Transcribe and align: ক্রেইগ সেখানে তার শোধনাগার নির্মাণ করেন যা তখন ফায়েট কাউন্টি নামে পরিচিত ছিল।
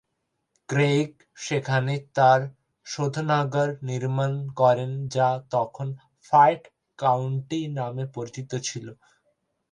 ক্রেইগ 0.69 1.09
সেখানে 1.37 1.93
তার 2.15 2.41
শোধনাগার 2.85 3.69
নির্মাণ 3.83 4.31
করেন 4.59 4.91
যা 5.15 5.29
তখন 5.53 5.87
ফায়েট 6.25 6.63
কাউন্টি 6.99 7.59
নামে 7.77 8.05
পরিচিত 8.15 8.51
ছিল। 8.67 8.87